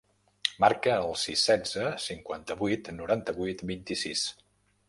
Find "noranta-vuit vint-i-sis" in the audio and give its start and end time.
3.03-4.29